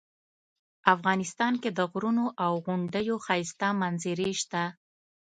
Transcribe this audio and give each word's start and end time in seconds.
افغانستان 0.93 1.53
کې 1.61 1.69
د 1.77 1.79
غرونو 1.91 2.25
او 2.45 2.53
غونډیو 2.65 3.15
ښایسته 3.25 3.67
منظرې 3.81 4.31
شته 4.41 4.63